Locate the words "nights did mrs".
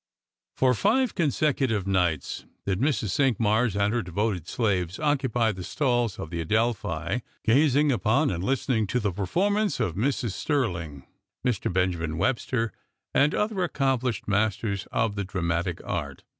1.85-3.11